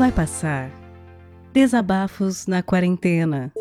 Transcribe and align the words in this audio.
Vai 0.00 0.10
passar. 0.10 0.70
Desabafos 1.52 2.46
na 2.46 2.62
quarentena. 2.62 3.52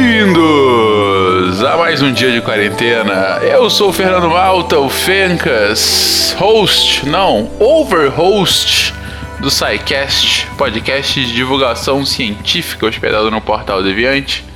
Bem-vindos 0.00 1.62
a 1.62 1.76
mais 1.76 2.00
um 2.00 2.10
dia 2.14 2.32
de 2.32 2.40
quarentena. 2.40 3.40
Eu 3.42 3.68
sou 3.68 3.90
o 3.90 3.92
Fernando 3.92 4.30
Malta, 4.30 4.78
o 4.78 4.88
Fencas, 4.88 6.34
host, 6.38 7.06
não, 7.06 7.50
overhost 7.60 8.94
do 9.38 9.50
SciCast, 9.50 10.46
podcast 10.56 11.22
de 11.26 11.34
divulgação 11.34 12.06
científica 12.06 12.86
hospedado 12.86 13.30
no 13.30 13.42
portal 13.42 13.82
Deviante. 13.82 14.47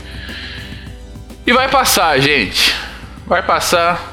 E 1.45 1.53
vai 1.53 1.69
passar, 1.69 2.21
gente. 2.21 2.73
Vai 3.27 3.43
passar. 3.43 4.13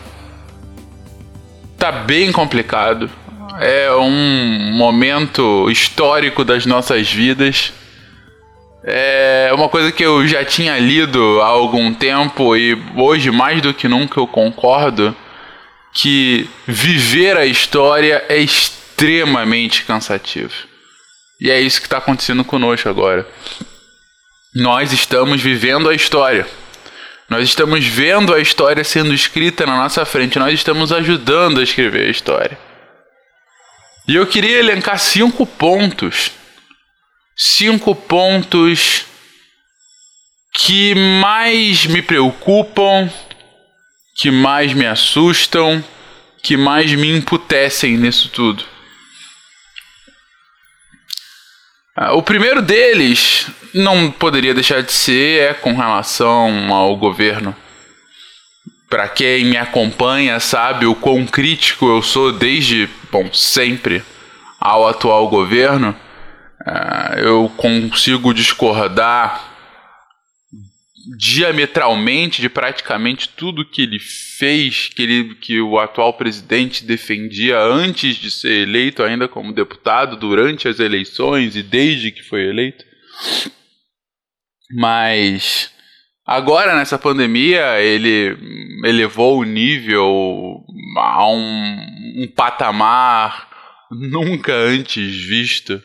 Tá 1.77 1.91
bem 1.91 2.31
complicado. 2.31 3.09
É 3.59 3.91
um 3.91 4.71
momento 4.73 5.69
histórico 5.69 6.43
das 6.43 6.65
nossas 6.65 7.11
vidas. 7.11 7.71
É 8.83 9.51
uma 9.53 9.69
coisa 9.69 9.91
que 9.91 10.03
eu 10.03 10.27
já 10.27 10.43
tinha 10.43 10.79
lido 10.79 11.39
há 11.41 11.47
algum 11.47 11.93
tempo 11.93 12.55
e 12.55 12.81
hoje 12.95 13.29
mais 13.29 13.61
do 13.61 13.73
que 13.73 13.87
nunca 13.87 14.19
eu 14.19 14.25
concordo 14.25 15.15
que 15.93 16.49
viver 16.65 17.37
a 17.37 17.45
história 17.45 18.23
é 18.27 18.37
extremamente 18.37 19.83
cansativo. 19.83 20.53
E 21.39 21.51
é 21.51 21.59
isso 21.61 21.79
que 21.79 21.87
está 21.87 21.97
acontecendo 21.97 22.43
conosco 22.43 22.89
agora. 22.89 23.27
Nós 24.55 24.91
estamos 24.91 25.41
vivendo 25.41 25.89
a 25.89 25.93
história. 25.93 26.47
Nós 27.29 27.43
estamos 27.43 27.85
vendo 27.85 28.33
a 28.33 28.39
história 28.39 28.83
sendo 28.83 29.13
escrita 29.13 29.65
na 29.65 29.77
nossa 29.77 30.05
frente. 30.05 30.39
Nós 30.39 30.53
estamos 30.53 30.91
ajudando 30.91 31.59
a 31.59 31.63
escrever 31.63 32.07
a 32.07 32.11
história. 32.11 32.57
E 34.07 34.15
eu 34.15 34.25
queria 34.25 34.57
elencar 34.57 34.97
cinco 34.97 35.45
pontos 35.45 36.31
cinco 37.39 37.95
pontos 37.95 39.05
que 40.53 40.93
mais 41.21 41.85
me 41.85 42.01
preocupam, 42.01 43.09
que 44.17 44.29
mais 44.29 44.73
me 44.73 44.85
assustam, 44.85 45.81
que 46.43 46.57
mais 46.57 46.91
me 46.91 47.15
imputecem 47.15 47.97
nisso 47.97 48.27
tudo. 48.27 48.65
O 52.13 52.21
primeiro 52.21 52.61
deles 52.61 53.47
não 53.73 54.09
poderia 54.09 54.53
deixar 54.53 54.81
de 54.81 54.91
ser 54.91 55.41
é 55.41 55.53
com 55.53 55.73
relação 55.73 56.73
ao 56.73 56.95
governo. 56.95 57.55
Para 58.89 59.07
quem 59.07 59.45
me 59.45 59.57
acompanha 59.57 60.39
sabe 60.39 60.85
o 60.85 60.95
quão 60.95 61.25
crítico 61.25 61.87
eu 61.87 62.01
sou 62.01 62.31
desde, 62.31 62.89
bom, 63.11 63.29
sempre 63.33 64.03
ao 64.59 64.87
atual 64.87 65.27
governo. 65.27 65.95
Uh, 66.61 67.19
eu 67.19 67.51
consigo 67.55 68.33
discordar 68.33 69.48
diametralmente 71.17 72.41
de 72.41 72.49
praticamente 72.49 73.29
tudo 73.29 73.65
que 73.65 73.81
ele 73.81 73.99
fez, 73.99 74.89
que, 74.89 75.01
ele, 75.01 75.35
que 75.35 75.61
o 75.61 75.79
atual 75.79 76.13
presidente 76.13 76.83
defendia 76.83 77.59
antes 77.59 78.15
de 78.15 78.29
ser 78.29 78.67
eleito, 78.67 79.03
ainda 79.03 79.27
como 79.27 79.53
deputado, 79.53 80.17
durante 80.17 80.67
as 80.67 80.79
eleições 80.79 81.55
e 81.55 81.63
desde 81.63 82.11
que 82.11 82.23
foi 82.23 82.47
eleito. 82.47 82.83
Mas 84.77 85.71
agora 86.25 86.75
nessa 86.75 86.99
pandemia 86.99 87.81
ele 87.81 88.37
elevou 88.85 89.39
o 89.39 89.43
nível 89.43 90.63
a 90.97 91.27
um, 91.27 92.23
um 92.23 92.27
patamar 92.35 93.49
nunca 93.91 94.53
antes 94.53 95.15
visto 95.25 95.81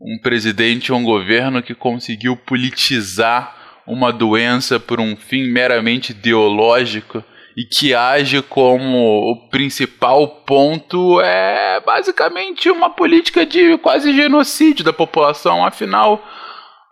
um 0.00 0.18
presidente 0.22 0.92
um 0.92 1.02
governo 1.02 1.62
que 1.62 1.74
conseguiu 1.74 2.36
politizar 2.36 3.57
uma 3.88 4.12
doença 4.12 4.78
por 4.78 5.00
um 5.00 5.16
fim 5.16 5.50
meramente 5.50 6.12
ideológico 6.12 7.24
e 7.56 7.64
que 7.64 7.94
age 7.94 8.42
como 8.42 9.32
o 9.32 9.48
principal 9.48 10.28
ponto 10.46 11.20
é 11.20 11.80
basicamente 11.80 12.70
uma 12.70 12.90
política 12.90 13.44
de 13.44 13.76
quase 13.78 14.14
genocídio 14.14 14.84
da 14.84 14.92
população. 14.92 15.64
Afinal, 15.64 16.22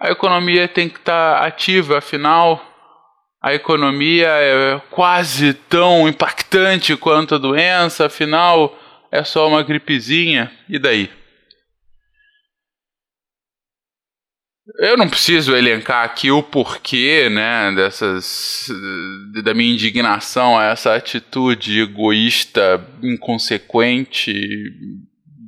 a 0.00 0.10
economia 0.10 0.66
tem 0.66 0.88
que 0.88 0.98
estar 0.98 1.44
ativa, 1.44 1.98
afinal, 1.98 2.60
a 3.42 3.54
economia 3.54 4.26
é 4.28 4.80
quase 4.90 5.54
tão 5.54 6.08
impactante 6.08 6.96
quanto 6.96 7.36
a 7.36 7.38
doença, 7.38 8.06
afinal, 8.06 8.76
é 9.12 9.22
só 9.22 9.46
uma 9.46 9.62
gripezinha. 9.62 10.50
E 10.68 10.78
daí? 10.78 11.10
Eu 14.74 14.96
não 14.96 15.08
preciso 15.08 15.54
elencar 15.54 16.04
aqui 16.04 16.30
o 16.30 16.42
porquê, 16.42 17.28
né, 17.30 17.72
dessas 17.72 18.66
da 19.44 19.54
minha 19.54 19.72
indignação 19.72 20.58
a 20.58 20.64
essa 20.64 20.94
atitude 20.94 21.80
egoísta, 21.80 22.84
inconsequente, 23.00 24.34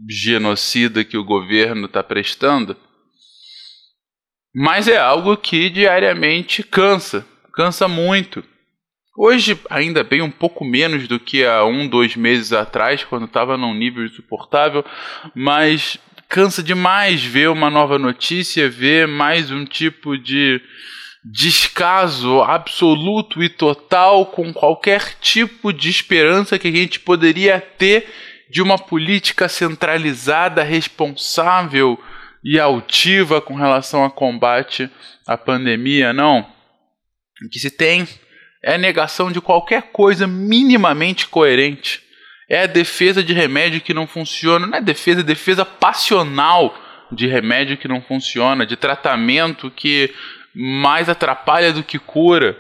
genocida 0.08 1.04
que 1.04 1.18
o 1.18 1.24
governo 1.24 1.86
está 1.86 2.00
prestando. 2.00 2.76
Mas 4.54 4.86
é 4.86 4.96
algo 4.96 5.36
que 5.36 5.68
diariamente 5.68 6.62
cansa, 6.62 7.26
cansa 7.52 7.88
muito. 7.88 8.44
Hoje, 9.16 9.58
ainda 9.68 10.04
bem, 10.04 10.22
um 10.22 10.30
pouco 10.30 10.64
menos 10.64 11.08
do 11.08 11.18
que 11.18 11.44
há 11.44 11.64
um, 11.64 11.88
dois 11.88 12.14
meses 12.14 12.52
atrás, 12.52 13.02
quando 13.02 13.24
estava 13.24 13.56
num 13.56 13.74
nível 13.74 14.04
insuportável, 14.04 14.84
mas 15.34 15.98
cansa 16.28 16.62
demais 16.62 17.24
ver 17.24 17.48
uma 17.48 17.70
nova 17.70 17.98
notícia, 17.98 18.68
ver 18.68 19.08
mais 19.08 19.50
um 19.50 19.64
tipo 19.64 20.18
de 20.18 20.60
descaso 21.24 22.42
absoluto 22.42 23.42
e 23.42 23.48
total 23.48 24.26
com 24.26 24.52
qualquer 24.52 25.14
tipo 25.20 25.72
de 25.72 25.88
esperança 25.88 26.58
que 26.58 26.68
a 26.68 26.72
gente 26.72 27.00
poderia 27.00 27.60
ter 27.60 28.06
de 28.50 28.62
uma 28.62 28.78
política 28.78 29.48
centralizada, 29.48 30.62
responsável 30.62 31.98
e 32.44 32.60
altiva 32.60 33.40
com 33.40 33.54
relação 33.54 34.02
ao 34.02 34.10
combate 34.10 34.88
à 35.26 35.36
pandemia, 35.36 36.12
não. 36.12 36.40
O 37.44 37.48
que 37.50 37.58
se 37.58 37.70
tem 37.70 38.06
é 38.62 38.74
a 38.74 38.78
negação 38.78 39.32
de 39.32 39.40
qualquer 39.40 39.90
coisa 39.92 40.26
minimamente 40.26 41.26
coerente 41.26 42.02
é 42.48 42.62
a 42.62 42.66
defesa 42.66 43.22
de 43.22 43.32
remédio 43.32 43.80
que 43.80 43.92
não 43.92 44.06
funciona. 44.06 44.66
Não 44.66 44.78
é 44.78 44.80
defesa, 44.80 45.20
é 45.20 45.24
defesa 45.24 45.64
passional 45.64 46.74
de 47.12 47.26
remédio 47.26 47.76
que 47.76 47.88
não 47.88 48.00
funciona, 48.00 48.66
de 48.66 48.76
tratamento 48.76 49.70
que 49.70 50.14
mais 50.54 51.08
atrapalha 51.08 51.72
do 51.72 51.84
que 51.84 51.98
cura. 51.98 52.58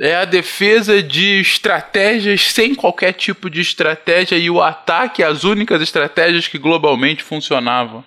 É 0.00 0.16
a 0.16 0.24
defesa 0.24 1.02
de 1.02 1.40
estratégias 1.40 2.42
sem 2.50 2.74
qualquer 2.74 3.12
tipo 3.12 3.48
de 3.48 3.60
estratégia 3.60 4.36
e 4.36 4.50
o 4.50 4.60
ataque 4.60 5.22
às 5.22 5.44
únicas 5.44 5.80
estratégias 5.80 6.48
que 6.48 6.58
globalmente 6.58 7.22
funcionavam. 7.22 8.04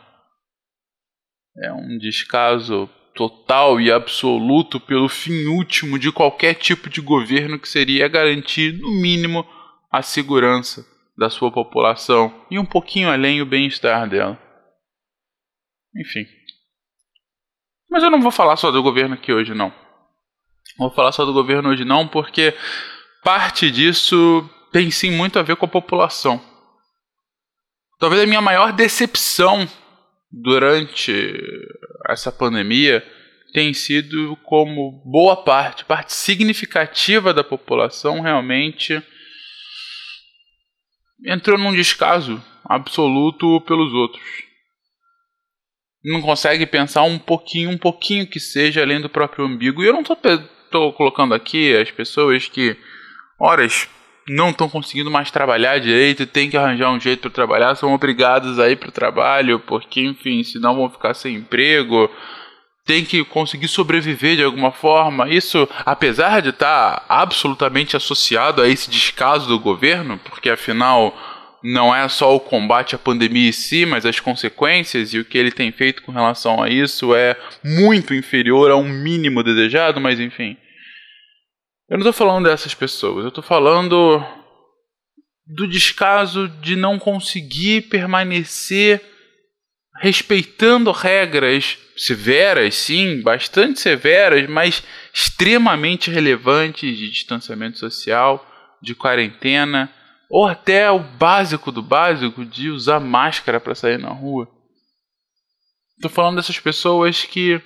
É 1.63 1.71
um 1.73 1.97
descaso 1.97 2.89
total 3.15 3.81
e 3.81 3.91
absoluto 3.91 4.79
pelo 4.79 5.09
fim 5.09 5.45
último 5.47 5.97
de 5.97 6.11
qualquer 6.11 6.53
tipo 6.53 6.89
de 6.89 7.01
governo 7.01 7.59
que 7.59 7.67
seria 7.67 8.07
garantir, 8.07 8.73
no 8.73 8.91
mínimo, 9.01 9.45
a 9.91 10.01
segurança 10.01 10.85
da 11.17 11.29
sua 11.29 11.51
população 11.51 12.45
e 12.49 12.57
um 12.57 12.65
pouquinho 12.65 13.09
além 13.09 13.41
o 13.41 13.45
bem-estar 13.45 14.07
dela. 14.07 14.39
Enfim. 15.95 16.25
Mas 17.89 18.03
eu 18.03 18.09
não 18.09 18.21
vou 18.21 18.31
falar 18.31 18.55
só 18.55 18.71
do 18.71 18.83
governo 18.83 19.15
aqui 19.15 19.33
hoje, 19.33 19.53
não. 19.53 19.73
Vou 20.77 20.91
falar 20.91 21.11
só 21.11 21.25
do 21.25 21.33
governo 21.33 21.69
hoje, 21.69 21.83
não, 21.83 22.07
porque 22.07 22.53
parte 23.23 23.69
disso 23.69 24.47
tem 24.71 24.91
sim 24.91 25.11
muito 25.11 25.39
a 25.39 25.41
ver 25.41 25.55
com 25.55 25.65
a 25.65 25.69
população. 25.69 26.41
Talvez 27.99 28.21
a 28.21 28.27
minha 28.27 28.41
maior 28.41 28.71
decepção 28.71 29.67
durante 30.31 31.33
essa 32.07 32.31
pandemia 32.31 33.05
tem 33.51 33.73
sido 33.73 34.37
como 34.43 35.01
boa 35.03 35.43
parte, 35.43 35.83
parte 35.83 36.13
significativa 36.13 37.33
da 37.33 37.43
população 37.43 38.21
realmente 38.21 39.03
entrou 41.25 41.57
num 41.57 41.73
descaso 41.73 42.41
absoluto 42.63 43.61
pelos 43.61 43.93
outros. 43.93 44.23
Não 46.03 46.21
consegue 46.21 46.65
pensar 46.65 47.03
um 47.03 47.19
pouquinho, 47.19 47.71
um 47.71 47.77
pouquinho 47.77 48.27
que 48.27 48.39
seja 48.39 48.81
além 48.81 49.01
do 49.01 49.09
próprio 49.09 49.45
umbigo. 49.45 49.83
E 49.83 49.87
eu 49.87 49.93
não 49.93 50.01
estou 50.01 50.93
colocando 50.93 51.33
aqui 51.33 51.75
as 51.75 51.91
pessoas 51.91 52.47
que, 52.47 52.77
horas, 53.37 53.89
não 54.29 54.51
estão 54.51 54.69
conseguindo 54.69 55.11
mais 55.11 55.31
trabalhar 55.31 55.79
direito, 55.79 56.25
tem 56.25 56.49
que 56.49 56.55
arranjar 56.55 56.91
um 56.91 56.99
jeito 56.99 57.21
para 57.21 57.31
trabalhar, 57.31 57.75
são 57.75 57.93
obrigados 57.93 58.59
a 58.59 58.69
ir 58.69 58.77
para 58.77 58.89
o 58.89 58.93
trabalho, 58.93 59.59
porque, 59.59 60.01
enfim, 60.01 60.43
senão 60.43 60.75
vão 60.75 60.89
ficar 60.89 61.13
sem 61.13 61.35
emprego. 61.35 62.09
Tem 62.89 63.05
que 63.05 63.23
conseguir 63.23 63.67
sobreviver 63.67 64.35
de 64.35 64.43
alguma 64.43 64.71
forma. 64.71 65.29
Isso, 65.29 65.69
apesar 65.85 66.41
de 66.41 66.49
estar 66.49 67.05
absolutamente 67.07 67.95
associado 67.95 68.63
a 68.63 68.67
esse 68.67 68.89
descaso 68.89 69.47
do 69.47 69.59
governo, 69.59 70.17
porque 70.25 70.49
afinal 70.49 71.15
não 71.63 71.93
é 71.93 72.09
só 72.09 72.35
o 72.35 72.39
combate 72.39 72.95
à 72.95 72.97
pandemia 72.97 73.49
em 73.49 73.51
si, 73.51 73.85
mas 73.85 74.07
as 74.07 74.19
consequências 74.19 75.13
e 75.13 75.19
o 75.19 75.25
que 75.25 75.37
ele 75.37 75.51
tem 75.51 75.71
feito 75.71 76.01
com 76.01 76.11
relação 76.11 76.63
a 76.63 76.67
isso 76.67 77.13
é 77.13 77.35
muito 77.63 78.11
inferior 78.11 78.71
ao 78.71 78.83
mínimo 78.83 79.43
desejado, 79.43 80.01
mas 80.01 80.19
enfim. 80.19 80.57
Eu 81.87 81.99
não 81.99 82.09
estou 82.09 82.13
falando 82.13 82.45
dessas 82.45 82.73
pessoas, 82.73 83.21
eu 83.21 83.29
estou 83.29 83.43
falando 83.43 84.19
do 85.45 85.67
descaso 85.67 86.47
de 86.59 86.75
não 86.75 86.97
conseguir 86.97 87.81
permanecer 87.81 88.99
respeitando 89.99 90.91
regras 90.91 91.77
severas, 91.95 92.75
sim, 92.75 93.21
bastante 93.21 93.79
severas, 93.79 94.49
mas 94.49 94.81
extremamente 95.13 96.09
relevantes 96.09 96.97
de 96.97 97.09
distanciamento 97.09 97.77
social, 97.77 98.45
de 98.81 98.95
quarentena, 98.95 99.93
ou 100.29 100.47
até 100.47 100.89
o 100.89 100.99
básico 100.99 101.71
do 101.71 101.81
básico 101.81 102.45
de 102.45 102.69
usar 102.69 102.99
máscara 102.99 103.59
para 103.59 103.75
sair 103.75 103.97
na 103.97 104.09
rua. 104.09 104.47
Estou 105.97 106.09
falando 106.09 106.37
dessas 106.37 106.59
pessoas 106.59 107.25
que 107.25 107.61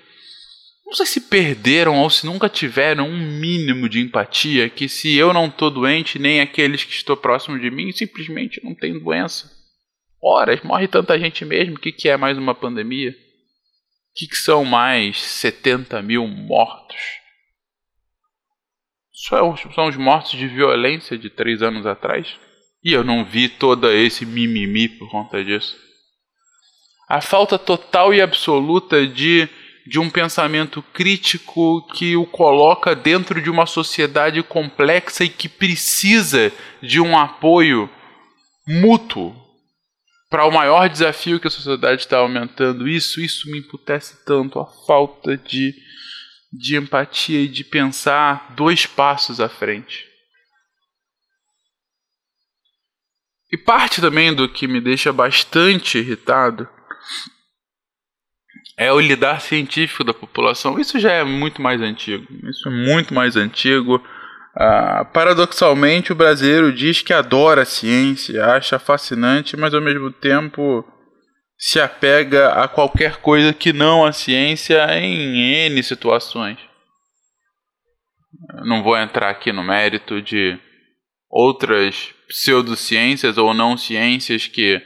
não 0.86 0.94
sei 0.94 1.06
se 1.06 1.22
perderam 1.22 1.98
ou 1.98 2.10
se 2.10 2.26
nunca 2.26 2.50
tiveram 2.50 3.08
um 3.08 3.40
mínimo 3.40 3.88
de 3.88 4.00
empatia, 4.00 4.70
que 4.70 4.90
se 4.90 5.16
eu 5.16 5.32
não 5.34 5.48
estou 5.48 5.70
doente, 5.70 6.18
nem 6.18 6.42
aqueles 6.42 6.84
que 6.84 6.94
estão 6.94 7.16
próximos 7.16 7.62
de 7.62 7.70
mim 7.70 7.92
simplesmente 7.92 8.64
não 8.64 8.74
têm 8.74 9.00
doença. 9.00 9.63
Horas, 10.26 10.62
morre 10.62 10.88
tanta 10.88 11.20
gente 11.20 11.44
mesmo, 11.44 11.76
o 11.76 11.80
que, 11.80 11.92
que 11.92 12.08
é 12.08 12.16
mais 12.16 12.38
uma 12.38 12.56
pandemia? 12.56 13.10
O 13.12 13.14
que, 14.16 14.26
que 14.26 14.38
são 14.38 14.64
mais 14.64 15.22
70 15.22 16.02
mil 16.02 16.26
mortos? 16.26 16.98
Só 19.12 19.54
são 19.76 19.88
os 19.88 19.98
mortos 19.98 20.32
de 20.32 20.48
violência 20.48 21.18
de 21.18 21.30
três 21.30 21.62
anos 21.62 21.86
atrás? 21.86 22.38
E 22.82 22.94
eu 22.94 23.04
não 23.04 23.26
vi 23.26 23.50
todo 23.50 23.92
esse 23.92 24.26
mimimi 24.26 24.88
por 24.88 25.12
conta 25.12 25.44
disso. 25.44 25.76
A 27.10 27.20
falta 27.20 27.60
total 27.60 28.14
e 28.14 28.22
absoluta 28.22 29.06
de, 29.06 29.50
de 29.86 30.00
um 30.00 30.10
pensamento 30.10 30.82
crítico 30.94 31.86
que 31.94 32.16
o 32.16 32.26
coloca 32.26 32.96
dentro 32.96 33.42
de 33.42 33.50
uma 33.50 33.66
sociedade 33.66 34.42
complexa 34.42 35.26
e 35.26 35.30
que 35.30 35.50
precisa 35.50 36.50
de 36.82 37.02
um 37.02 37.18
apoio 37.18 37.90
mútuo 38.66 39.43
para 40.34 40.48
o 40.48 40.52
maior 40.52 40.90
desafio 40.90 41.40
que 41.40 41.46
a 41.46 41.52
sociedade 41.52 42.02
está 42.02 42.18
aumentando, 42.18 42.88
isso, 42.88 43.22
isso 43.22 43.52
me 43.52 43.60
emputece 43.60 44.26
tanto, 44.26 44.60
a 44.60 44.66
falta 44.66 45.38
de, 45.38 45.76
de 46.52 46.76
empatia 46.76 47.42
e 47.42 47.48
de 47.48 47.64
pensar 47.64 48.52
dois 48.56 48.88
passos 48.88 49.40
à 49.40 49.48
frente. 49.48 50.08
E 53.52 53.58
parte 53.58 54.02
também 54.02 54.34
do 54.34 54.50
que 54.50 54.68
me 54.68 54.82
deixa 54.82 55.14
bastante 55.14 56.00
irritado 56.00 56.68
é 58.76 58.92
o 58.92 59.00
lidar 59.00 59.40
científico 59.40 60.04
da 60.04 60.16
população. 60.16 60.80
Isso 60.80 61.00
já 61.00 61.12
é 61.12 61.24
muito 61.24 61.62
mais 61.62 61.80
antigo. 61.80 62.26
Isso 62.50 62.68
é 62.68 62.72
muito 62.72 63.14
mais 63.14 63.36
antigo. 63.36 64.04
Ah, 64.56 65.06
paradoxalmente, 65.06 66.12
o 66.12 66.16
brasileiro 66.16 66.72
diz 66.72 67.02
que 67.02 67.12
adora 67.12 67.64
a 67.64 67.66
ciência, 67.66 68.46
acha 68.46 68.78
fascinante, 68.78 69.58
mas 69.58 69.74
ao 69.74 69.82
mesmo 69.82 70.12
tempo 70.12 70.86
se 71.58 71.80
apega 71.80 72.50
a 72.54 72.68
qualquer 72.68 73.18
coisa 73.18 73.54
que 73.54 73.74
não 73.74 74.06
a 74.06 74.12
ciência 74.12 74.86
em 75.00 75.66
N 75.68 75.82
situações. 75.82 76.60
não 78.66 78.84
vou 78.84 78.98
entrar 78.98 79.30
aqui 79.30 79.52
no 79.52 79.64
mérito 79.64 80.22
de 80.22 80.60
outras 81.30 82.14
pseudociências 82.28 83.38
ou 83.38 83.54
não 83.54 83.78
ciências 83.78 84.46
que 84.48 84.82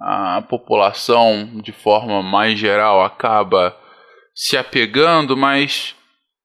a 0.00 0.42
população, 0.42 1.60
de 1.62 1.72
forma 1.72 2.22
mais 2.22 2.58
geral, 2.58 3.04
acaba 3.04 3.76
se 4.34 4.56
apegando, 4.56 5.36
mas 5.36 5.94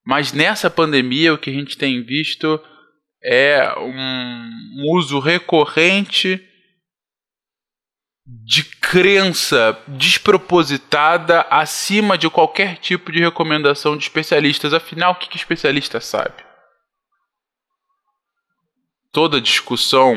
mas 0.07 0.31
nessa 0.31 0.69
pandemia, 0.69 1.33
o 1.33 1.37
que 1.37 1.49
a 1.49 1.53
gente 1.53 1.77
tem 1.77 2.01
visto 2.01 2.63
é 3.21 3.77
um 3.77 4.89
uso 4.93 5.19
recorrente 5.19 6.41
de 8.25 8.63
crença 8.63 9.77
despropositada 9.85 11.41
acima 11.49 12.17
de 12.17 12.29
qualquer 12.29 12.77
tipo 12.77 13.11
de 13.11 13.19
recomendação 13.19 13.97
de 13.97 14.03
especialistas. 14.03 14.73
Afinal, 14.73 15.11
o 15.11 15.15
que, 15.15 15.27
que 15.27 15.35
especialista 15.35 15.99
sabe? 15.99 16.41
Toda 19.11 19.41
discussão 19.41 20.15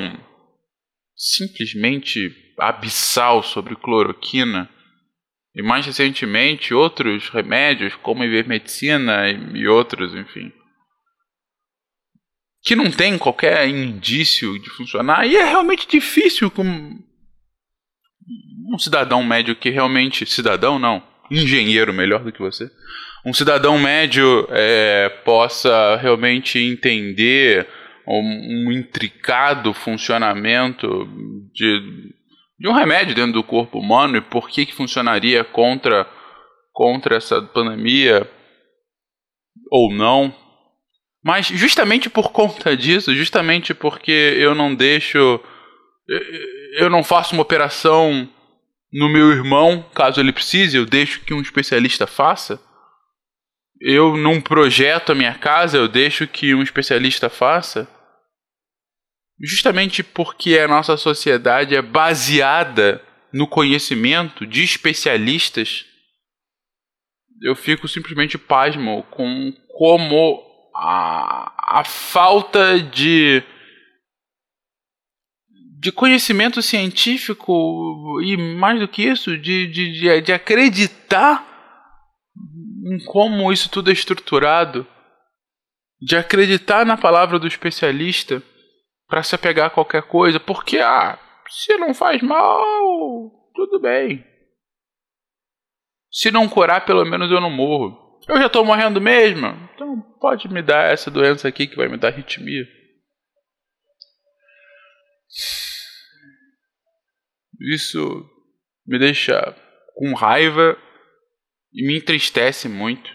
simplesmente 1.17 2.33
abissal 2.57 3.43
sobre 3.43 3.75
cloroquina 3.75 4.71
e 5.55 5.62
mais 5.62 5.85
recentemente, 5.85 6.73
outros 6.73 7.29
remédios, 7.29 7.94
como 7.97 8.25
ivermectina 8.25 9.29
e 9.55 9.67
outros, 9.67 10.14
enfim. 10.14 10.52
Que 12.62 12.76
não 12.76 12.91
tem 12.91 13.19
qualquer 13.19 13.69
indício 13.69 14.58
de 14.58 14.70
funcionar. 14.70 15.26
E 15.26 15.37
é 15.37 15.44
realmente 15.44 15.88
difícil 15.88 16.50
com 16.50 16.64
um 18.73 18.79
cidadão 18.79 19.25
médio 19.25 19.56
que 19.56 19.70
realmente. 19.70 20.25
Cidadão 20.26 20.79
não, 20.79 21.02
engenheiro 21.31 21.93
melhor 21.93 22.23
do 22.23 22.31
que 22.31 22.38
você. 22.38 22.70
Um 23.25 23.35
cidadão 23.35 23.79
médio 23.79 24.46
é, 24.50 25.08
possa 25.25 25.96
realmente 25.96 26.58
entender 26.58 27.67
um, 28.06 28.69
um 28.69 28.73
intricado 28.73 29.75
funcionamento 29.75 31.08
de 31.53 32.10
de 32.61 32.69
um 32.69 32.75
remédio 32.75 33.15
dentro 33.15 33.33
do 33.33 33.43
corpo 33.43 33.79
humano 33.79 34.19
e 34.19 34.21
por 34.21 34.51
que, 34.51 34.67
que 34.67 34.75
funcionaria 34.75 35.43
contra, 35.43 36.07
contra 36.71 37.17
essa 37.17 37.41
pandemia 37.41 38.31
ou 39.71 39.91
não. 39.91 40.35
Mas 41.25 41.47
justamente 41.47 42.11
por 42.11 42.31
conta 42.33 42.77
disso, 42.77 43.15
justamente 43.15 43.73
porque 43.73 44.37
eu 44.39 44.55
não 44.55 44.75
deixo. 44.75 45.41
Eu 46.79 46.91
não 46.91 47.03
faço 47.03 47.35
uma 47.35 47.43
operação 47.43 48.29
no 48.93 49.08
meu 49.08 49.31
irmão, 49.31 49.82
caso 49.94 50.20
ele 50.20 50.32
precise, 50.32 50.77
eu 50.77 50.84
deixo 50.84 51.20
que 51.20 51.32
um 51.32 51.41
especialista 51.41 52.06
faça. 52.06 52.61
Eu 53.81 54.19
não 54.19 54.39
projeto 54.39 55.13
a 55.13 55.15
minha 55.15 55.32
casa, 55.32 55.79
eu 55.79 55.89
deixo 55.89 56.27
que 56.27 56.55
um 56.55 56.63
especialista 56.63 57.31
faça 57.31 57.89
justamente 59.43 60.03
porque 60.03 60.59
a 60.59 60.69
nossa 60.69 60.97
sociedade 60.97 61.75
é 61.75 61.81
baseada 61.81 63.03
no 63.32 63.47
conhecimento 63.47 64.47
de 64.47 64.63
especialistas, 64.63 65.87
eu 67.43 67.56
fico 67.56 67.89
simplesmente 67.89 68.37
pasmo 68.37 69.03
com 69.11 69.53
como 69.69 70.43
a, 70.75 71.81
a 71.81 71.85
falta 71.85 72.79
de 72.79 73.43
de 75.79 75.91
conhecimento 75.91 76.61
científico 76.61 78.20
e 78.23 78.37
mais 78.37 78.79
do 78.79 78.87
que 78.87 79.03
isso, 79.03 79.39
de, 79.39 79.67
de, 79.69 80.20
de 80.20 80.32
acreditar 80.32 81.49
em 82.85 83.03
como 83.06 83.51
isso 83.51 83.70
tudo 83.70 83.89
é 83.89 83.93
estruturado, 83.94 84.87
de 85.99 86.17
acreditar 86.17 86.85
na 86.85 86.99
palavra 86.99 87.39
do 87.39 87.47
especialista 87.47 88.43
para 89.10 89.24
se 89.24 89.34
apegar 89.34 89.67
a 89.67 89.70
qualquer 89.70 90.05
coisa, 90.05 90.38
porque 90.38 90.79
ah, 90.79 91.19
se 91.48 91.76
não 91.76 91.93
faz 91.93 92.22
mal, 92.22 93.50
tudo 93.52 93.81
bem. 93.81 94.24
Se 96.10 96.31
não 96.31 96.48
curar, 96.48 96.86
pelo 96.86 97.05
menos 97.05 97.31
eu 97.31 97.40
não 97.40 97.50
morro. 97.50 98.20
Eu 98.29 98.38
já 98.38 98.48
tô 98.48 98.64
morrendo 98.64 99.00
mesmo, 99.00 99.48
então 99.74 100.00
pode 100.20 100.48
me 100.48 100.62
dar 100.62 100.93
essa 100.93 101.10
doença 101.10 101.48
aqui 101.48 101.67
que 101.67 101.74
vai 101.76 101.88
me 101.88 101.96
dar 101.96 102.08
arritmia. 102.08 102.64
Isso 107.72 108.24
me 108.86 108.98
deixa 108.98 109.55
com 109.96 110.14
raiva 110.14 110.79
e 111.72 111.86
me 111.86 111.98
entristece 111.98 112.69
muito, 112.69 113.10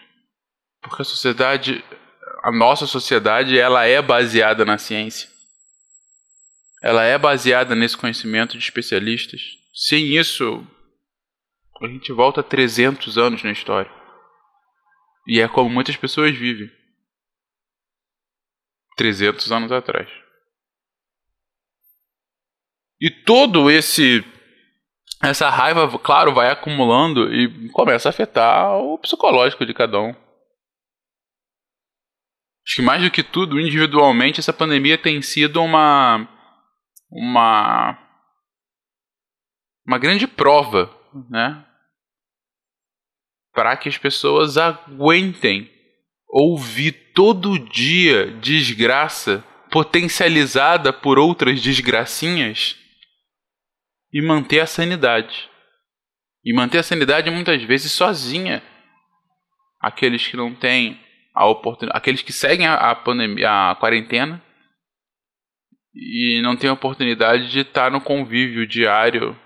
porque 0.82 1.02
a 1.02 1.06
sociedade, 1.06 1.84
a 2.44 2.52
nossa 2.52 2.86
sociedade, 2.86 3.58
ela 3.58 3.86
é 3.86 4.02
baseada 4.02 4.66
na 4.66 4.78
ciência 4.78 5.35
ela 6.86 7.04
é 7.04 7.18
baseada 7.18 7.74
nesse 7.74 7.98
conhecimento 7.98 8.52
de 8.52 8.64
especialistas. 8.64 9.42
Sem 9.74 10.16
isso, 10.16 10.64
a 11.82 11.88
gente 11.88 12.14
volta 12.14 12.44
300 12.44 13.18
anos 13.18 13.42
na 13.42 13.52
história. 13.52 13.92
E 15.28 15.42
é 15.42 15.48
como 15.48 15.68
muitas 15.68 15.98
pessoas 15.98 16.38
vivem. 16.38 16.70
300 18.98 19.52
anos 19.52 19.72
atrás. 19.72 20.08
E 23.02 23.10
todo 23.10 23.72
esse 23.72 24.24
essa 25.24 25.50
raiva, 25.50 25.98
claro, 25.98 26.36
vai 26.36 26.52
acumulando 26.52 27.34
e 27.34 27.68
começa 27.70 28.10
a 28.10 28.12
afetar 28.12 28.78
o 28.78 29.00
psicológico 29.00 29.66
de 29.66 29.74
cada 29.74 30.00
um. 30.00 30.10
Acho 32.64 32.76
que 32.76 32.82
mais 32.84 33.02
do 33.02 33.10
que 33.10 33.24
tudo, 33.24 33.60
individualmente, 33.60 34.40
essa 34.40 34.54
pandemia 34.54 35.00
tem 35.00 35.20
sido 35.24 35.64
uma 35.64 36.35
uma 37.10 38.02
uma 39.86 40.00
grande 40.00 40.26
prova, 40.26 40.92
né? 41.30 41.64
Para 43.54 43.78
que 43.78 43.88
as 43.88 43.98
pessoas 43.98 44.58
aguentem 44.58 45.72
ouvir 46.28 46.92
todo 47.14 47.60
dia 47.60 48.32
desgraça 48.40 49.44
potencializada 49.72 50.92
por 50.92 51.20
outras 51.20 51.62
desgracinhas 51.62 52.76
e 54.12 54.22
manter 54.22 54.60
a 54.60 54.66
sanidade. 54.66 55.50
E 56.44 56.54
manter 56.54 56.80
a 56.80 56.84
sanidade 56.84 57.30
muitas 57.30 57.62
vezes 57.64 57.92
sozinha. 57.92 58.64
Aqueles 59.80 60.28
que 60.28 60.38
não 60.38 60.54
têm 60.54 61.00
a 61.34 61.46
oportunidade, 61.46 61.98
aqueles 61.98 62.22
que 62.22 62.34
seguem 62.34 62.66
a, 62.66 62.92
a 62.92 62.96
pandemia, 62.96 63.72
a 63.72 63.76
quarentena 63.76 64.44
e 65.96 66.42
não 66.42 66.58
têm 66.58 66.70
a 66.70 66.74
oportunidade 66.74 67.50
de 67.50 67.60
estar 67.60 67.90
no 67.90 68.02
convívio 68.02 68.68
diário 68.68 69.40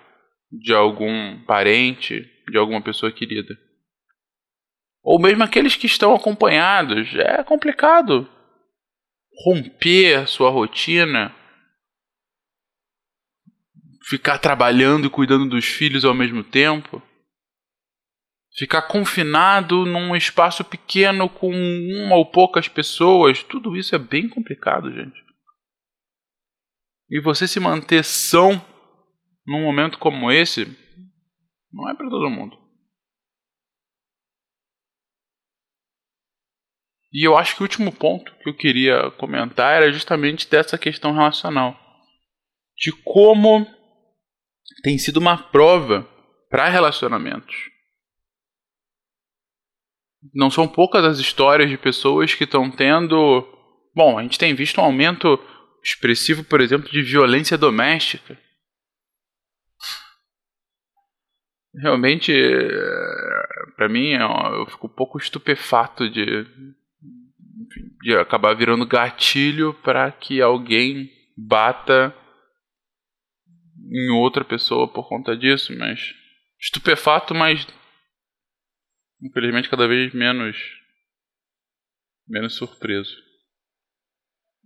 de 0.51 0.73
algum 0.73 1.39
parente, 1.43 2.27
de 2.49 2.57
alguma 2.57 2.81
pessoa 2.81 3.11
querida. 3.11 3.55
Ou 5.03 5.19
mesmo 5.21 5.43
aqueles 5.43 5.75
que 5.75 5.85
estão 5.85 6.13
acompanhados. 6.13 7.15
É 7.15 7.43
complicado 7.43 8.27
romper 9.45 10.27
sua 10.27 10.49
rotina, 10.49 11.33
ficar 14.03 14.39
trabalhando 14.39 15.07
e 15.07 15.09
cuidando 15.09 15.47
dos 15.47 15.65
filhos 15.65 16.03
ao 16.03 16.13
mesmo 16.13 16.43
tempo, 16.43 17.01
ficar 18.57 18.81
confinado 18.81 19.85
num 19.85 20.15
espaço 20.15 20.65
pequeno 20.65 21.29
com 21.29 21.51
uma 21.51 22.15
ou 22.15 22.25
poucas 22.25 22.67
pessoas, 22.67 23.43
tudo 23.43 23.77
isso 23.77 23.95
é 23.95 23.99
bem 23.99 24.27
complicado, 24.27 24.91
gente. 24.91 25.28
E 27.09 27.19
você 27.19 27.47
se 27.47 27.59
manter 27.59 28.03
são 28.03 28.53
num 29.45 29.61
momento 29.63 29.97
como 29.97 30.31
esse 30.31 30.65
não 31.71 31.89
é 31.89 31.95
para 31.95 32.09
todo 32.09 32.29
mundo. 32.29 32.57
E 37.11 37.27
eu 37.27 37.35
acho 37.35 37.55
que 37.55 37.61
o 37.61 37.65
último 37.65 37.91
ponto 37.91 38.31
que 38.37 38.49
eu 38.49 38.55
queria 38.55 39.09
comentar 39.11 39.75
era 39.75 39.91
justamente 39.91 40.47
dessa 40.47 40.77
questão 40.77 41.11
relacional. 41.11 41.75
De 42.77 42.91
como 43.03 43.65
tem 44.83 44.97
sido 44.97 45.17
uma 45.17 45.37
prova 45.37 46.07
para 46.49 46.69
relacionamentos. 46.69 47.55
Não 50.33 50.51
são 50.51 50.67
poucas 50.67 51.03
as 51.03 51.17
histórias 51.17 51.69
de 51.69 51.77
pessoas 51.77 52.35
que 52.35 52.43
estão 52.43 52.69
tendo. 52.69 53.47
Bom, 53.95 54.19
a 54.19 54.23
gente 54.23 54.37
tem 54.37 54.53
visto 54.53 54.79
um 54.79 54.83
aumento 54.83 55.39
expressivo, 55.83 56.43
por 56.43 56.61
exemplo, 56.61 56.89
de 56.89 57.01
violência 57.01 57.57
doméstica. 57.57 58.37
Realmente, 61.75 62.31
eh, 62.33 63.73
para 63.75 63.87
mim, 63.87 64.13
eu 64.13 64.65
fico 64.67 64.87
um 64.87 64.93
pouco 64.93 65.17
estupefato 65.17 66.09
de 66.09 66.45
de 68.01 68.15
acabar 68.15 68.55
virando 68.55 68.87
gatilho 68.87 69.73
para 69.83 70.11
que 70.11 70.41
alguém 70.41 71.11
bata 71.37 72.15
em 73.91 74.09
outra 74.11 74.43
pessoa 74.43 74.91
por 74.91 75.07
conta 75.07 75.35
disso, 75.35 75.75
mas 75.77 76.13
estupefato, 76.59 77.33
mas 77.33 77.67
infelizmente 79.21 79.69
cada 79.69 79.87
vez 79.87 80.13
menos 80.13 80.57
menos 82.27 82.55
surpreso. 82.55 83.28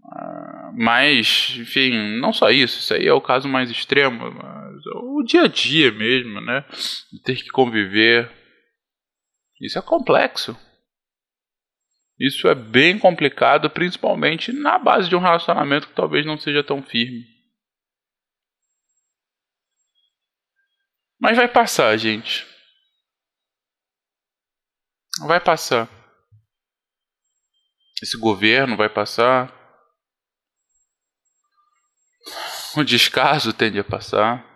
Ah, 0.05 0.71
mas, 0.75 1.55
enfim, 1.57 2.19
não 2.19 2.33
só 2.33 2.49
isso, 2.49 2.79
isso 2.79 2.93
aí 2.93 3.07
é 3.07 3.13
o 3.13 3.21
caso 3.21 3.47
mais 3.47 3.69
extremo, 3.69 4.31
mas 4.31 4.85
o 4.95 5.23
dia 5.23 5.43
a 5.43 5.47
dia 5.47 5.91
mesmo, 5.91 6.41
né? 6.41 6.65
Ter 7.23 7.35
que 7.35 7.49
conviver. 7.49 8.31
Isso 9.61 9.79
é 9.79 9.81
complexo. 9.81 10.57
Isso 12.19 12.47
é 12.47 12.55
bem 12.55 12.99
complicado, 12.99 13.69
principalmente 13.69 14.51
na 14.51 14.77
base 14.77 15.09
de 15.09 15.15
um 15.15 15.19
relacionamento 15.19 15.87
que 15.87 15.95
talvez 15.95 16.25
não 16.25 16.37
seja 16.37 16.63
tão 16.63 16.81
firme. 16.83 17.25
Mas 21.19 21.37
vai 21.37 21.47
passar, 21.47 21.95
gente. 21.97 22.45
Vai 25.25 25.39
passar. 25.39 25.89
Esse 28.01 28.17
governo 28.17 28.75
vai 28.75 28.89
passar. 28.89 29.62
O 32.75 32.83
descaso 32.85 33.53
tende 33.53 33.79
a 33.79 33.83
passar. 33.83 34.51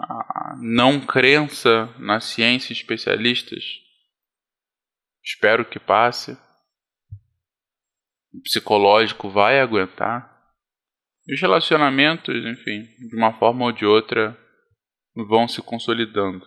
A 0.00 0.56
não 0.60 1.00
crença 1.00 1.86
na 1.98 2.20
ciência 2.20 2.72
especialistas 2.72 3.84
Espero 5.24 5.64
que 5.64 5.80
passe. 5.80 6.36
O 8.32 8.42
psicológico 8.42 9.30
vai 9.30 9.58
aguentar. 9.58 10.30
E 11.26 11.34
os 11.34 11.40
relacionamentos, 11.40 12.44
enfim, 12.44 12.82
de 13.08 13.16
uma 13.16 13.32
forma 13.38 13.64
ou 13.64 13.72
de 13.72 13.86
outra, 13.86 14.38
vão 15.14 15.48
se 15.48 15.62
consolidando. 15.62 16.46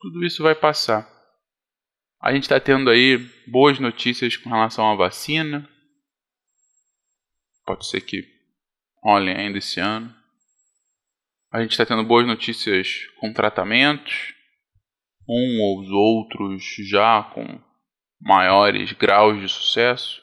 Tudo 0.00 0.24
isso 0.24 0.42
vai 0.42 0.56
passar. 0.56 1.08
A 2.20 2.32
gente 2.32 2.42
está 2.42 2.58
tendo 2.58 2.90
aí 2.90 3.18
boas 3.46 3.78
notícias 3.78 4.36
com 4.36 4.50
relação 4.50 4.90
à 4.90 4.96
vacina. 4.96 5.68
Pode 7.66 7.86
ser 7.86 8.00
que 8.00 8.22
rolem 9.02 9.36
ainda 9.36 9.58
esse 9.58 9.80
ano. 9.80 10.14
A 11.52 11.60
gente 11.60 11.72
está 11.72 11.84
tendo 11.84 12.04
boas 12.04 12.26
notícias 12.26 13.06
com 13.20 13.32
tratamentos 13.32 14.34
um 15.28 15.60
ou 15.60 15.80
os 15.80 15.90
outros 15.90 16.62
já 16.88 17.24
com 17.34 17.60
maiores 18.20 18.92
graus 18.92 19.40
de 19.40 19.48
sucesso. 19.48 20.22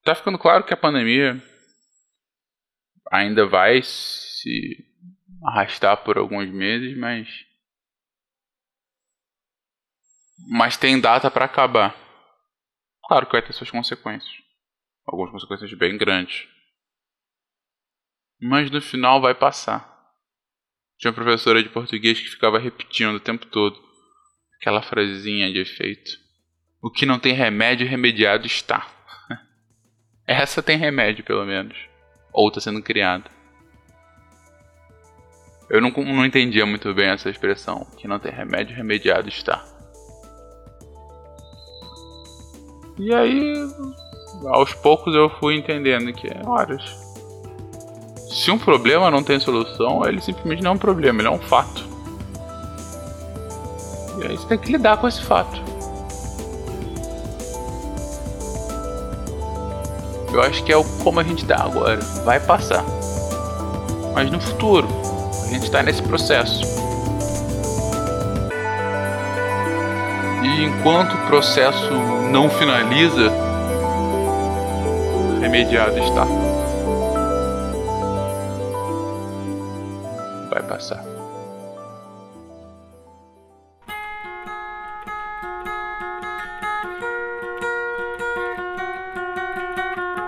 Está 0.00 0.14
ficando 0.14 0.38
claro 0.38 0.64
que 0.64 0.74
a 0.74 0.76
pandemia 0.76 1.42
ainda 3.10 3.46
vai 3.46 3.82
se 3.82 4.84
arrastar 5.42 6.04
por 6.04 6.18
alguns 6.18 6.48
meses, 6.50 6.96
mas 6.96 7.28
mas 10.38 10.76
tem 10.76 11.00
data 11.00 11.30
para 11.30 11.44
acabar. 11.44 11.94
Claro 13.06 13.26
que 13.26 13.32
vai 13.32 13.42
ter 13.42 13.52
suas 13.52 13.70
consequências, 13.70 14.32
algumas 15.06 15.30
consequências 15.30 15.72
bem 15.74 15.96
grandes 15.96 16.48
mas 18.40 18.70
no 18.70 18.80
final 18.80 19.20
vai 19.20 19.34
passar. 19.34 19.94
Tinha 20.98 21.10
uma 21.10 21.14
professora 21.14 21.62
de 21.62 21.68
português 21.68 22.20
que 22.20 22.28
ficava 22.28 22.58
repetindo 22.58 23.14
o 23.14 23.20
tempo 23.20 23.46
todo 23.46 23.78
aquela 24.60 24.82
frasezinha 24.82 25.52
de 25.52 25.60
efeito. 25.60 26.10
O 26.82 26.90
que 26.90 27.06
não 27.06 27.18
tem 27.18 27.32
remédio, 27.32 27.86
remediado 27.86 28.46
está. 28.46 28.86
Essa 30.26 30.62
tem 30.62 30.78
remédio, 30.78 31.24
pelo 31.24 31.44
menos. 31.44 31.76
Ou 32.32 32.48
está 32.48 32.60
sendo 32.60 32.82
criada. 32.82 33.30
Eu 35.68 35.80
não, 35.80 35.90
não 35.90 36.24
entendia 36.24 36.64
muito 36.64 36.92
bem 36.94 37.08
essa 37.08 37.28
expressão. 37.28 37.82
O 37.82 37.96
que 37.96 38.06
não 38.06 38.18
tem 38.18 38.32
remédio, 38.32 38.76
remediado 38.76 39.28
está. 39.28 39.64
E 42.98 43.14
aí, 43.14 43.54
aos 44.46 44.72
poucos 44.74 45.14
eu 45.14 45.28
fui 45.38 45.56
entendendo 45.56 46.12
que 46.12 46.28
é 46.28 46.40
horas 46.46 47.06
se 48.36 48.50
um 48.50 48.58
problema 48.58 49.10
não 49.10 49.22
tem 49.22 49.40
solução, 49.40 50.06
ele 50.06 50.20
simplesmente 50.20 50.62
não 50.62 50.72
é 50.72 50.74
um 50.74 50.78
problema, 50.78 51.20
ele 51.20 51.28
é 51.28 51.30
um 51.30 51.38
fato. 51.38 51.84
E 54.18 54.26
aí 54.26 54.36
você 54.36 54.46
tem 54.46 54.58
que 54.58 54.72
lidar 54.72 54.98
com 54.98 55.08
esse 55.08 55.22
fato. 55.22 55.58
Eu 60.32 60.42
acho 60.42 60.62
que 60.64 60.72
é 60.72 60.76
o 60.76 60.84
como 61.02 61.18
a 61.18 61.22
gente 61.22 61.46
tá 61.46 61.64
agora. 61.64 61.98
Vai 62.24 62.38
passar. 62.38 62.84
Mas 64.12 64.30
no 64.30 64.38
futuro, 64.38 64.86
a 65.46 65.48
gente 65.48 65.64
está 65.64 65.82
nesse 65.82 66.02
processo. 66.02 66.75
Enquanto 70.58 71.12
o 71.14 71.26
processo 71.26 71.92
não 72.30 72.48
finaliza, 72.48 73.30
remediado 75.40 75.98
está. 75.98 76.26
passar. 80.76 81.02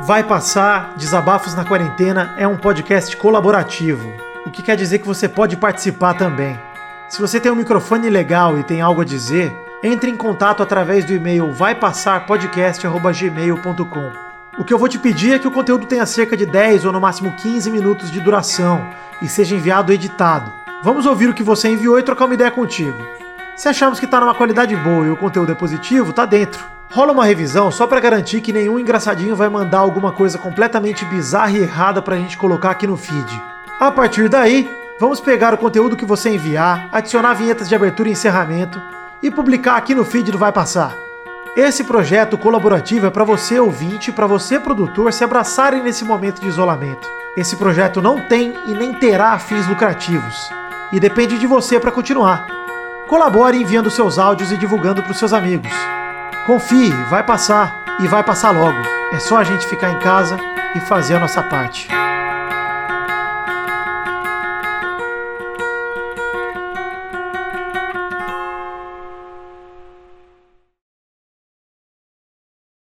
Vai 0.00 0.24
Passar 0.24 0.94
Desabafos 0.96 1.54
na 1.54 1.64
Quarentena 1.64 2.34
é 2.38 2.48
um 2.48 2.56
podcast 2.56 3.14
colaborativo, 3.16 4.10
o 4.46 4.50
que 4.50 4.62
quer 4.62 4.76
dizer 4.76 5.00
que 5.00 5.06
você 5.06 5.28
pode 5.28 5.56
participar 5.56 6.14
também. 6.14 6.58
Se 7.10 7.20
você 7.20 7.38
tem 7.38 7.52
um 7.52 7.56
microfone 7.56 8.08
legal 8.08 8.58
e 8.58 8.64
tem 8.64 8.80
algo 8.80 9.02
a 9.02 9.04
dizer, 9.04 9.52
entre 9.82 10.10
em 10.10 10.16
contato 10.16 10.62
através 10.62 11.04
do 11.04 11.12
e-mail 11.12 11.52
vaipassarpodcast.gmail.com. 11.52 14.28
O 14.58 14.64
que 14.64 14.72
eu 14.74 14.78
vou 14.78 14.88
te 14.88 14.98
pedir 14.98 15.34
é 15.34 15.38
que 15.38 15.46
o 15.46 15.52
conteúdo 15.52 15.86
tenha 15.86 16.04
cerca 16.04 16.36
de 16.36 16.44
10 16.44 16.84
ou 16.84 16.92
no 16.92 17.00
máximo 17.00 17.32
15 17.36 17.70
minutos 17.70 18.10
de 18.10 18.20
duração 18.20 18.84
e 19.22 19.28
seja 19.28 19.54
enviado 19.54 19.92
editado. 19.92 20.52
Vamos 20.82 21.06
ouvir 21.06 21.28
o 21.28 21.34
que 21.34 21.44
você 21.44 21.68
enviou 21.68 21.96
e 21.98 22.02
trocar 22.02 22.24
uma 22.24 22.34
ideia 22.34 22.50
contigo. 22.50 22.98
Se 23.56 23.68
acharmos 23.68 24.00
que 24.00 24.04
está 24.04 24.20
numa 24.20 24.34
qualidade 24.34 24.74
boa 24.74 25.06
e 25.06 25.10
o 25.10 25.16
conteúdo 25.16 25.52
é 25.52 25.54
positivo, 25.54 26.12
tá 26.12 26.26
dentro. 26.26 26.64
Rola 26.90 27.12
uma 27.12 27.24
revisão 27.24 27.70
só 27.70 27.86
para 27.86 28.00
garantir 28.00 28.40
que 28.40 28.52
nenhum 28.52 28.80
engraçadinho 28.80 29.36
vai 29.36 29.48
mandar 29.48 29.78
alguma 29.78 30.10
coisa 30.10 30.38
completamente 30.38 31.04
bizarra 31.04 31.52
e 31.52 31.62
errada 31.62 32.02
pra 32.02 32.16
gente 32.16 32.36
colocar 32.36 32.70
aqui 32.70 32.86
no 32.86 32.96
feed. 32.96 33.42
A 33.78 33.92
partir 33.92 34.28
daí, 34.28 34.68
vamos 34.98 35.20
pegar 35.20 35.54
o 35.54 35.58
conteúdo 35.58 35.96
que 35.96 36.04
você 36.04 36.30
enviar, 36.30 36.88
adicionar 36.90 37.34
vinhetas 37.34 37.68
de 37.68 37.74
abertura 37.74 38.08
e 38.08 38.12
encerramento 38.12 38.80
e 39.22 39.30
publicar 39.30 39.76
aqui 39.76 39.94
no 39.94 40.04
feed 40.04 40.30
do 40.30 40.38
Vai 40.38 40.52
Passar. 40.52 40.94
Esse 41.56 41.82
projeto 41.84 42.38
colaborativo 42.38 43.06
é 43.06 43.10
para 43.10 43.24
você 43.24 43.58
ouvinte 43.58 44.12
para 44.12 44.26
você 44.26 44.60
produtor 44.60 45.12
se 45.12 45.24
abraçarem 45.24 45.82
nesse 45.82 46.04
momento 46.04 46.40
de 46.40 46.48
isolamento. 46.48 47.08
Esse 47.36 47.56
projeto 47.56 48.00
não 48.00 48.20
tem 48.28 48.54
e 48.66 48.72
nem 48.72 48.92
terá 48.94 49.38
fins 49.38 49.66
lucrativos 49.66 50.50
e 50.92 51.00
depende 51.00 51.38
de 51.38 51.46
você 51.46 51.78
para 51.78 51.92
continuar. 51.92 52.46
Colabore 53.08 53.60
enviando 53.60 53.90
seus 53.90 54.18
áudios 54.18 54.52
e 54.52 54.56
divulgando 54.56 55.02
para 55.02 55.12
os 55.12 55.18
seus 55.18 55.32
amigos. 55.32 55.72
Confie, 56.46 56.90
vai 57.10 57.22
passar 57.22 57.84
e 58.00 58.06
vai 58.06 58.22
passar 58.22 58.50
logo. 58.50 58.78
É 59.12 59.18
só 59.18 59.38
a 59.38 59.44
gente 59.44 59.66
ficar 59.66 59.90
em 59.90 59.98
casa 59.98 60.36
e 60.74 60.80
fazer 60.80 61.16
a 61.16 61.20
nossa 61.20 61.42
parte. 61.42 61.88